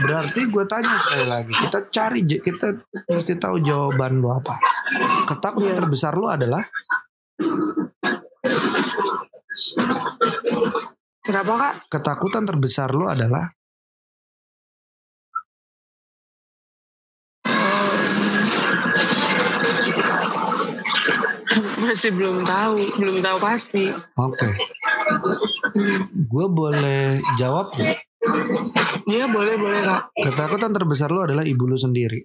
[0.00, 2.66] Berarti gue tanya sekali lagi, kita cari, kita
[3.06, 4.56] mesti tahu jawaban lu apa.
[5.28, 5.78] Ketakutan Iya.
[5.78, 6.64] terbesar lu adalah
[11.20, 11.74] Kenapa kak?
[11.92, 13.44] ketakutan terbesar lu adalah
[21.80, 23.88] Masih belum tahu, belum tahu pasti.
[24.16, 24.48] oke.
[26.28, 27.98] Gue boleh jawab nggak?
[29.08, 30.02] Iya boleh boleh kak.
[30.12, 32.20] Ketakutan terbesar lu adalah ibu lu sendiri.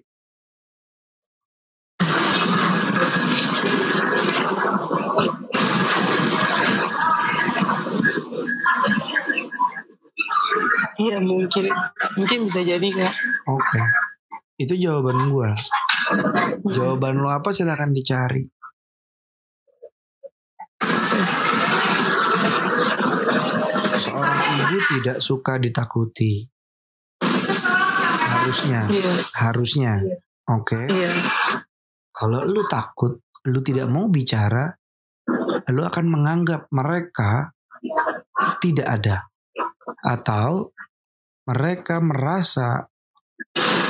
[10.96, 11.64] Iya mungkin,
[12.16, 13.14] mungkin bisa jadi kak.
[13.48, 13.80] Oke.
[14.56, 15.50] Itu jawaban gue.
[16.72, 18.44] Jawaban lu apa silahkan dicari.
[23.96, 26.44] Seorang ibu tidak suka ditakuti.
[28.26, 29.92] Harusnya, Iya, harusnya.
[30.46, 30.86] Oke.
[30.86, 31.10] iya,
[32.14, 33.18] Kalau lu takut,
[33.50, 34.70] lu tidak mau bicara,
[35.72, 37.50] lu akan menganggap mereka
[38.62, 39.16] tidak ada.
[40.06, 40.70] Atau
[41.50, 42.86] mereka merasa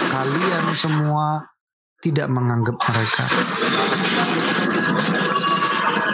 [0.08, 1.44] kalian semua
[2.00, 3.24] tidak menganggap mereka.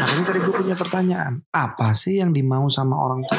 [0.03, 3.39] Makanya tadi gue punya pertanyaan, apa sih yang dimau sama orang tua?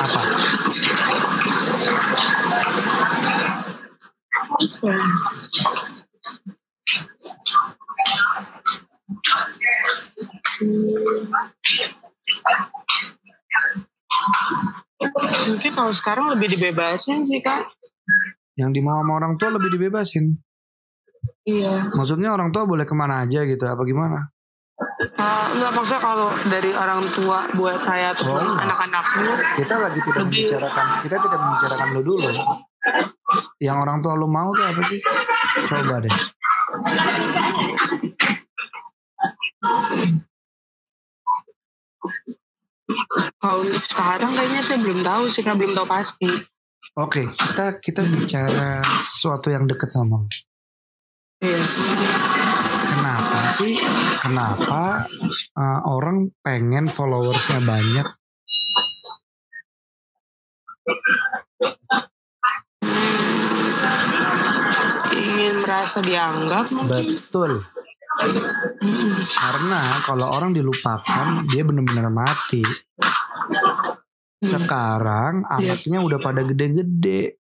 [0.00, 0.22] Apa?
[15.44, 17.68] Mungkin kalau sekarang lebih dibebasin sih kak.
[18.56, 20.40] Yang dimau sama orang tua lebih dibebasin.
[21.44, 21.92] Iya.
[21.92, 24.32] Maksudnya orang tua boleh ke mana aja gitu, apa gimana?
[24.74, 28.66] Uh, enggak maksudnya kalau dari orang tua buat saya atau Oh, enggak.
[28.66, 32.30] anak-anakmu kita lagi tidak Lebih- membicarakan kita tidak membicarakan lu dulu
[33.62, 34.98] yang orang tua lu mau tuh apa sih
[35.70, 36.14] coba deh
[43.40, 46.28] kalau sekarang kayaknya saya belum tahu sih kak belum tahu pasti.
[46.94, 50.28] oke kita kita bicara sesuatu yang deket sama lu.
[51.44, 51.60] Iya.
[52.88, 53.76] kenapa sih?
[54.24, 55.04] Kenapa
[55.52, 58.08] uh, orang pengen followersnya banyak?
[65.12, 67.20] Ingin merasa dianggap mungkin.
[67.20, 67.52] betul.
[69.36, 72.64] Karena kalau orang dilupakan dia benar-benar mati.
[74.40, 77.43] Sekarang anaknya udah pada gede-gede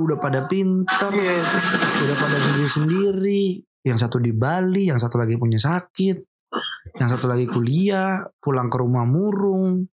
[0.00, 1.60] udah pada pinter Iya sih.
[2.08, 3.44] udah pada sendiri-sendiri.
[3.80, 6.16] Yang satu di Bali, yang satu lagi punya sakit,
[7.00, 9.88] yang satu lagi kuliah, pulang ke rumah murung.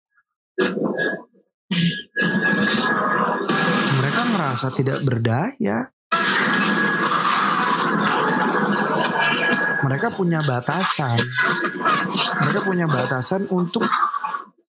[3.95, 5.87] Mereka merasa tidak berdaya.
[9.87, 11.21] Mereka punya batasan.
[12.43, 13.87] Mereka punya batasan untuk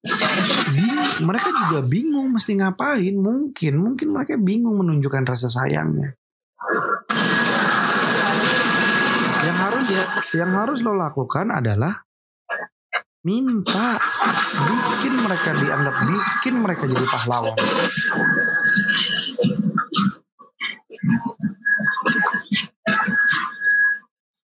[0.04, 1.10] bingung.
[1.26, 3.14] Mereka juga bingung mesti ngapain.
[3.18, 6.14] Mungkin, mungkin mereka bingung menunjukkan rasa sayangnya.
[9.38, 9.86] Yang harus
[10.34, 12.04] yang harus lo lakukan adalah
[13.26, 13.98] minta
[14.54, 17.56] bikin mereka dianggap bikin mereka jadi pahlawan.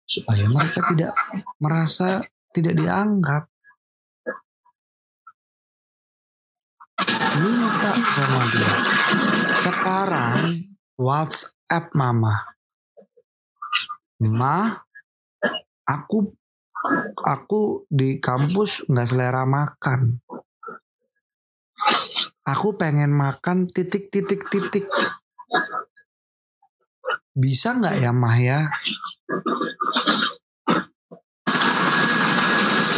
[0.06, 1.12] Supaya mereka tidak
[1.58, 2.22] merasa
[2.54, 3.49] tidak dianggap.
[7.40, 8.72] Minta sama dia.
[9.56, 10.36] Sekarang
[11.00, 12.44] WhatsApp mama.
[14.20, 14.76] Ma,
[15.88, 16.36] aku
[17.24, 20.20] aku di kampus nggak selera makan.
[22.44, 24.84] Aku pengen makan titik titik titik.
[27.30, 28.60] Bisa nggak ya Mah ya?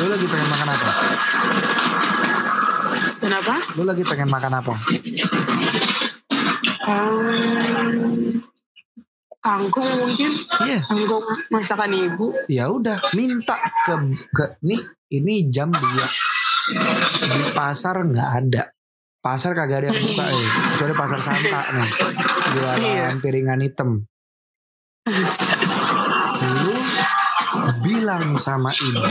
[0.03, 0.91] Lu lagi pengen makan apa?
[3.23, 3.55] Kenapa?
[3.75, 4.75] Lu lagi pengen makan apa?
[6.83, 8.43] Um,
[9.39, 10.31] kangkung mungkin.
[10.61, 12.35] Iya, Kangkung masakan ibu.
[12.47, 13.55] ya udah minta
[13.87, 13.95] ke
[14.29, 15.79] ke nih ini jam 2
[17.23, 18.63] di pasar nggak ada
[19.19, 21.91] pasar kagak ada yang buka eh kecuali pasar Santa nih
[22.51, 23.07] jualan Iya.
[23.19, 23.91] piringan hitam
[26.43, 26.75] lu
[27.81, 29.03] bilang sama ibu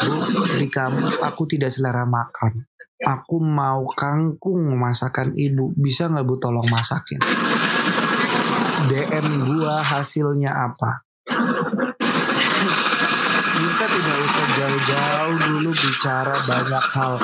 [0.00, 0.14] bu
[0.60, 2.68] di kampus aku tidak selera makan.
[3.00, 5.72] Aku mau kangkung masakan ibu.
[5.72, 7.16] Bisa nggak bu tolong masakin?
[8.92, 11.08] DM gua hasilnya apa?
[13.56, 17.14] Kita tidak usah jauh-jauh dulu bicara banyak hal.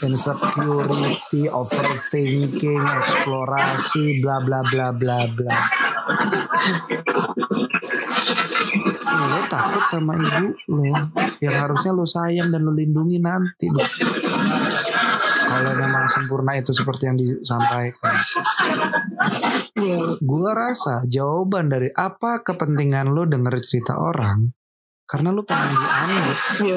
[0.00, 5.56] Insecurity, overthinking, eksplorasi, bla bla bla bla bla.
[9.16, 10.84] Lo takut sama ibu lo
[11.40, 13.80] yang harusnya lo sayang dan lo lindungi nanti Bu.
[15.46, 18.12] Kalau memang sempurna itu seperti yang disampaikan.
[19.76, 20.20] Iya.
[20.20, 24.52] Gua rasa jawaban dari apa kepentingan lo denger cerita orang
[25.06, 26.76] karena lo pengen dianggap Iya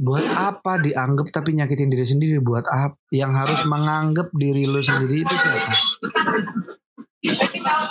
[0.00, 5.28] buat apa dianggap tapi nyakitin diri sendiri buat apa yang harus menganggap diri lo sendiri
[5.28, 5.72] itu siapa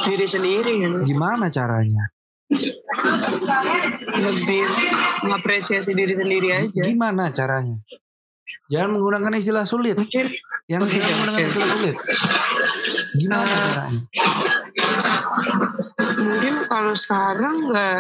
[0.10, 1.06] Diri sendiri kan.
[1.06, 2.10] gimana caranya
[4.10, 4.64] Lebih
[5.22, 6.82] mengapresiasi diri sendiri aja.
[6.82, 7.78] gimana caranya
[8.66, 10.26] jangan menggunakan istilah sulit Mungkin
[10.66, 11.46] yang Oke, jangan menggunakan oke.
[11.48, 11.96] istilah sulit
[13.12, 13.62] gimana Ah.
[13.64, 14.02] caranya
[16.20, 18.00] mungkin kalau sekarang nggak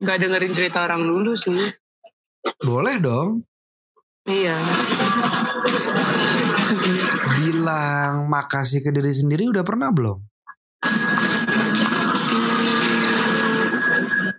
[0.00, 1.58] nggak dengerin cerita orang dulu sih.
[2.60, 3.42] boleh dong
[4.22, 4.54] Iya.
[7.36, 10.18] bilang makasih ke diri sendiri udah pernah belum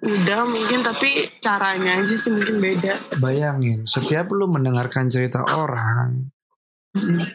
[0.02, 3.22] Udah mungkin tapi caranya aja sih mungkin beda.
[3.22, 6.34] bayangin setiap lu mendengarkan cerita orang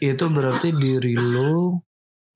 [0.02, 1.78] itu berarti diri lu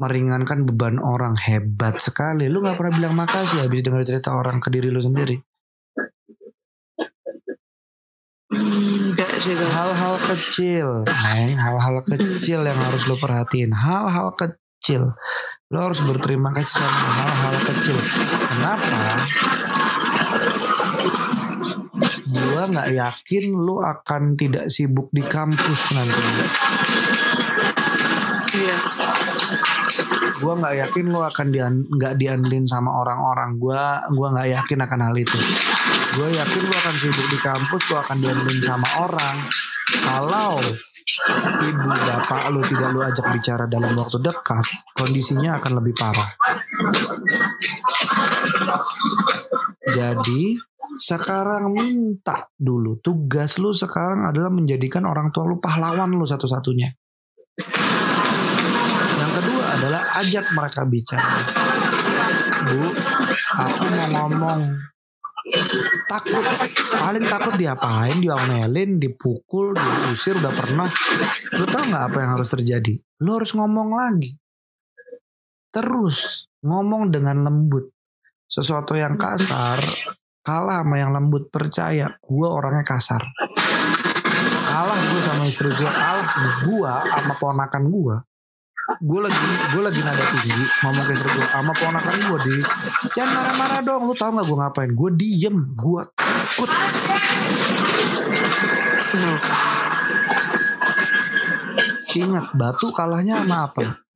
[0.00, 1.36] meringankan beban orang.
[1.36, 2.48] Hebat sekali.
[2.48, 5.36] Lu nggak pernah bilang makasih habis dengar cerita orang ke diri lu sendiri.
[8.50, 13.70] Enggak sih hal-hal kecil neng hal-hal kecil yang harus lu perhatiin.
[13.76, 15.14] Hal-hal kecil.
[15.70, 17.98] Lu harus berterima kasih sama hal-hal kecil.
[18.48, 19.28] Kenapa
[22.30, 26.22] gua nggak yakin lu akan tidak sibuk di kampus nanti
[28.50, 28.78] Iya.
[30.42, 33.56] gua nggak yakin lu akan dian nggak diandelin sama orang-orang.
[33.60, 35.38] Gua gua nggak yakin akan hal itu.
[36.10, 39.46] Gue yakin lu akan sibuk di kampus lu akan diandelin sama orang.
[40.02, 40.58] Kalau
[41.60, 46.30] ibu bapak lu tidak lu ajak bicara dalam waktu dekat kondisinya akan lebih parah
[49.92, 50.42] jadi
[50.98, 56.90] sekarang minta dulu tugas lu sekarang adalah menjadikan orang tua lu pahlawan lu satu-satunya
[59.20, 61.44] yang kedua adalah ajak mereka bicara.
[62.66, 62.82] Bu,
[63.56, 64.60] aku mau ngomong.
[66.06, 66.44] Takut,
[66.94, 70.88] paling takut diapain, diomelin, dipukul, diusir udah pernah.
[71.56, 72.94] Lu tau nggak apa yang harus terjadi?
[73.24, 74.36] Lu harus ngomong lagi.
[75.70, 77.90] Terus ngomong dengan lembut.
[78.50, 79.78] Sesuatu yang kasar
[80.42, 83.22] kalah sama yang lembut percaya gue orangnya kasar.
[84.66, 86.30] Kalah gue sama istri gue kalah
[86.66, 88.16] gue sama ponakan gue
[88.90, 92.56] gue lagi gue lagi nada tinggi ngomong ke istri gue sama ponakan gue di.
[93.14, 94.90] Jangan marah-marah dong lu tau nggak gue ngapain?
[94.98, 96.70] Gue diem gue takut.
[102.18, 104.09] Ingat batu kalahnya sama apa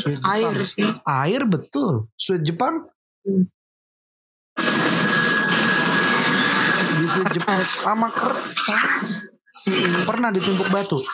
[0.00, 0.32] Sweet Jepang.
[0.32, 0.88] air sih.
[1.04, 2.74] air betul Sweet Jepang
[6.90, 9.24] di Sweet Jepang sama kertas
[9.62, 10.04] Mm-mm.
[10.04, 11.04] pernah ditimpuk batu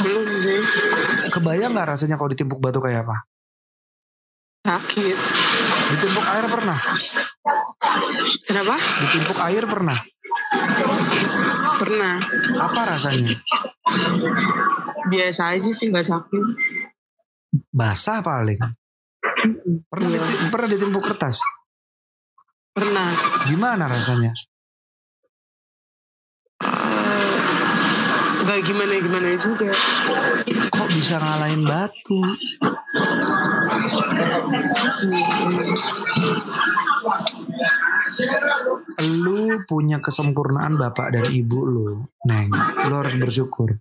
[0.00, 0.60] Belum sih.
[1.28, 3.26] kebayang nggak rasanya kalau ditimpuk batu kayak apa
[4.62, 5.16] Sakit.
[5.90, 6.78] ditimpuk air pernah
[8.42, 8.76] Kenapa?
[9.00, 9.98] ditimpuk air pernah
[11.76, 12.16] Pernah.
[12.60, 13.34] apa rasanya
[15.06, 16.44] Biasa aja sih nggak sakit.
[17.68, 18.58] Basah paling.
[19.86, 20.48] Pernah Iya.
[20.48, 21.40] pernah ditimpuk kertas?
[22.70, 23.08] Pernah.
[23.46, 24.32] gimana rasanya?
[26.60, 29.72] Eh, Nggak gimana-gimana juga.
[30.68, 32.20] kok bisa ngalahin batu?
[39.02, 41.88] Lu punya kesempurnaan bapak dan ibu lu
[42.24, 42.48] neng.
[42.88, 43.76] Lu harus bersyukur.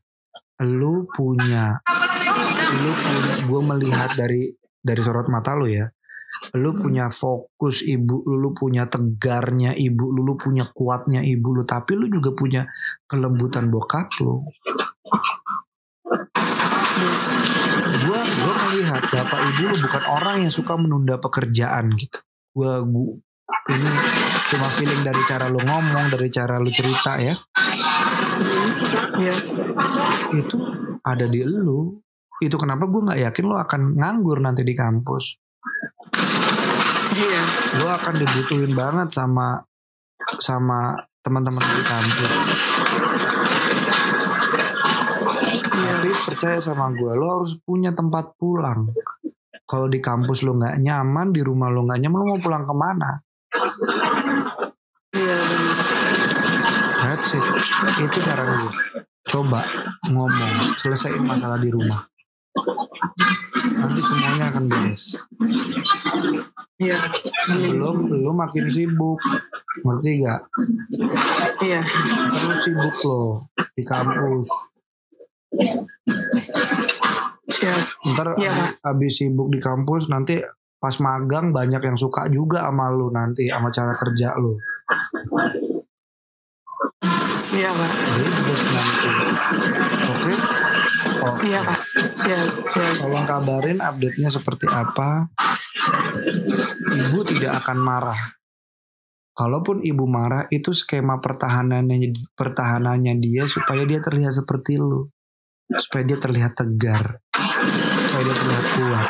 [0.61, 1.79] Lu punya
[2.73, 2.91] lu
[3.45, 5.89] gue melihat dari dari sorot mata lu ya
[6.57, 11.63] lu punya fokus ibu lu lu punya tegarnya ibu lu lu punya kuatnya ibu lu
[11.63, 12.67] tapi lu juga punya
[13.07, 14.43] kelembutan bokap lu
[17.95, 22.19] gue gue melihat bapak ibu lu bukan orang yang suka menunda pekerjaan gitu
[22.55, 22.71] gue
[23.65, 23.89] ini
[24.49, 27.33] cuma feeling dari cara lu ngomong, dari cara lu cerita ya.
[29.17, 29.35] Iya.
[30.37, 30.57] Itu
[31.01, 32.04] ada di lu.
[32.43, 35.39] Itu kenapa gue nggak yakin lo akan nganggur nanti di kampus.
[37.15, 37.43] Iya.
[37.79, 39.63] Lo akan dibutuhin banget sama
[40.35, 42.33] sama teman-teman di kampus.
[45.79, 45.91] Iya.
[45.95, 48.91] Tapi percaya sama gue, lo harus punya tempat pulang.
[49.65, 52.75] Kalau di kampus lo nggak nyaman, di rumah lo nggak nyaman, lo mau pulang ke
[52.75, 53.09] mana?
[55.15, 55.39] Iya.
[56.99, 57.45] That's it.
[58.03, 58.73] Itu saran gue.
[59.25, 59.65] Coba
[60.05, 62.05] ngomong, selesaiin masalah di rumah.
[63.75, 65.19] Nanti semuanya akan beres.
[66.79, 66.99] Iya.
[67.51, 69.19] Sebelum lo makin sibuk,
[69.83, 70.41] ngerti gak?
[71.63, 71.81] Iya.
[72.31, 74.47] Terus sibuk lo di kampus.
[77.45, 77.81] Siap.
[78.11, 80.39] Ntar Iya, abis, sibuk di kampus nanti
[80.79, 84.53] pas magang banyak yang suka juga sama lu nanti sama cara kerja lu.
[87.55, 87.91] Iya kak.
[88.19, 89.09] Ribet nanti.
[90.11, 90.33] Oke?
[91.25, 91.49] Oke.
[91.49, 91.79] Iya kak.
[92.13, 92.49] Siap.
[92.69, 92.93] Siap.
[93.01, 95.29] Tolong kabarin update-nya seperti apa.
[96.93, 98.21] Ibu tidak akan marah.
[99.35, 105.11] Kalaupun ibu marah itu skema pertahanannya pertahanannya dia supaya dia terlihat seperti lu.
[105.75, 107.19] Supaya dia terlihat tegar.
[107.99, 109.09] Supaya dia terlihat kuat.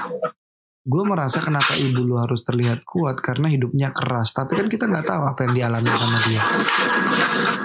[0.86, 4.34] Gue merasa kenapa ibu lu harus terlihat kuat karena hidupnya keras.
[4.34, 6.42] Tapi kan kita nggak tahu apa yang dialami sama dia.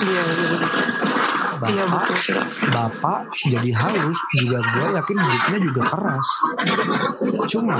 [0.01, 0.23] Iya.
[0.29, 0.61] bener.
[0.61, 1.10] Iya
[1.61, 2.47] Bapak, betul sih kak.
[2.73, 3.21] bapak
[3.53, 6.27] jadi halus juga gue yakin hidupnya juga keras.
[7.53, 7.77] Cuma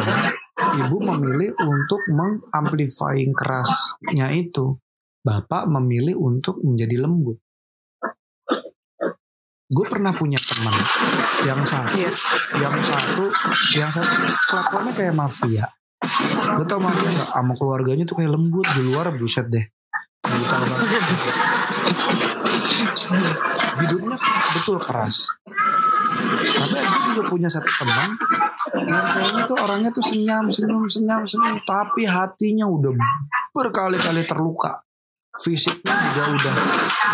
[0.77, 4.77] ibu memilih untuk mengamplifying kerasnya itu.
[5.21, 7.41] Bapak memilih untuk menjadi lembut.
[9.71, 10.75] Gue pernah punya teman
[11.47, 12.11] yang satu, Iya.
[12.59, 13.25] yang satu,
[13.79, 14.15] yang satu
[14.51, 15.65] kelakuannya kayak mafia.
[16.59, 17.31] Lo tau mafia nggak?
[17.31, 19.63] Sama keluarganya tuh kayak lembut di luar buset deh.
[20.21, 20.91] Brutal banget.
[23.81, 25.17] Hidupnya keras, betul keras.
[26.41, 28.15] Tapi aku juga punya satu teman
[28.87, 31.59] yang kayaknya tuh orangnya tuh senyum, senyum, senyum, senyum.
[31.67, 32.93] Tapi hatinya udah
[33.55, 34.83] berkali-kali terluka.
[35.41, 36.55] Fisiknya juga udah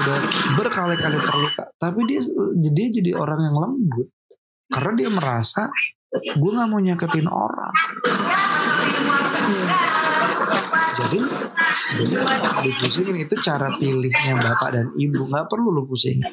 [0.02, 0.18] udah
[0.58, 1.64] berkali-kali terluka.
[1.78, 2.20] Tapi dia
[2.72, 4.08] dia jadi orang yang lembut.
[4.66, 5.70] Karena dia merasa
[6.16, 7.74] gue nggak mau nyakitin orang.
[10.96, 11.04] Iya.
[11.04, 11.18] Jadi
[11.92, 16.24] jadi lu nggak perlu pusingin itu cara pilihnya bapak dan ibu nggak perlu lu pusingin.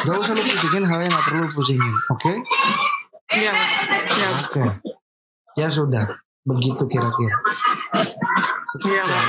[0.00, 1.94] Gak usah lu pusingin hal yang nggak perlu lu pusingin.
[2.08, 2.32] Oke?
[3.30, 3.68] Iya kak.
[4.08, 4.32] Siap.
[4.48, 4.64] Oke.
[5.54, 6.04] Ya sudah.
[6.40, 7.36] Begitu kira-kira.
[8.66, 9.22] Sukses Iya, ya.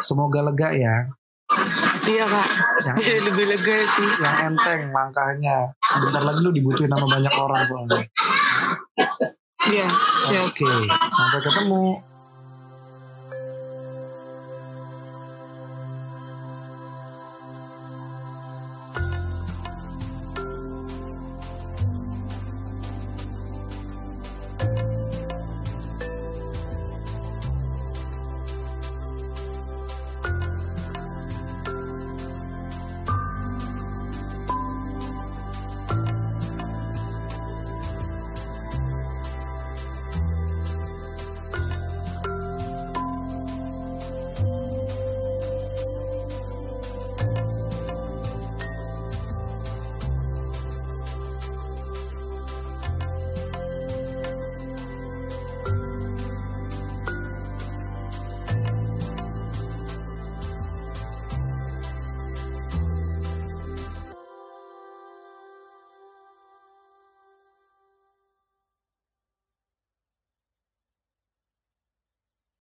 [0.00, 0.96] Semoga lega ya.
[2.02, 2.48] Iya kak.
[2.82, 4.08] Yang Jadi lebih lega sih.
[4.18, 5.70] yang enteng langkahnya.
[5.92, 8.02] Sebentar lagi lu dibutuhin sama banyak orang soalnya.
[9.66, 9.86] Iya.
[10.24, 10.42] Siap.
[10.50, 10.70] Oke,
[11.12, 11.84] sampai ketemu.